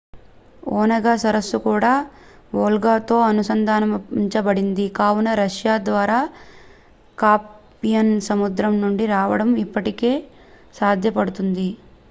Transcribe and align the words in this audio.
Onega 0.73 1.11
సరస్సు 1.23 1.57
కూడా 1.65 1.91
వోల్గాతో 2.53 3.17
అనుసంధానించబడింది 3.25 4.85
కావున 4.97 5.29
రష్యా 5.41 5.75
ద్వారా 5.89 6.17
కాస్పియన్ 7.17 8.13
సముద్రం 8.29 8.73
నుండి 8.83 9.07
రావడం 9.13 9.51
ఇప్పటికీ 9.65 10.11
సాధ్యపడుతుంది 10.75 11.69